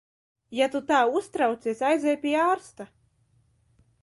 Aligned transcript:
Ja 0.59 0.67
tu 0.75 0.79
tā 0.91 1.01
uztraucies, 1.19 1.83
aizej 1.91 2.17
pie 2.25 2.35
ārsta. 2.47 2.89